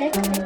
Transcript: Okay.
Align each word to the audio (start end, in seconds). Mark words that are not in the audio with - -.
Okay. 0.00 0.37